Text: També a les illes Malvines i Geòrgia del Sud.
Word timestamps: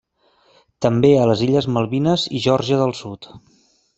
També 0.85 1.11
a 1.15 1.27
les 1.33 1.43
illes 1.49 1.69
Malvines 1.77 2.25
i 2.39 2.43
Geòrgia 2.47 2.83
del 2.83 2.97
Sud. 3.03 3.31